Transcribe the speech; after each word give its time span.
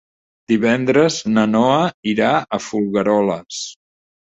Divendres 0.51 1.17
na 1.35 1.43
Noa 1.51 1.77
irà 2.15 2.33
a 2.41 2.61
Folgueroles. 2.71 3.63